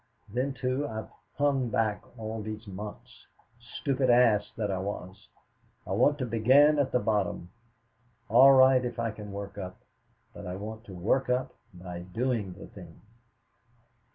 [0.27, 3.27] Then, too, I've hung back all these months,
[3.59, 5.27] stupid ass that I was.
[5.85, 7.51] I want to begin at the bottom.
[8.27, 9.77] All right if I can work up,
[10.33, 12.99] but I want to work up by doing the thing."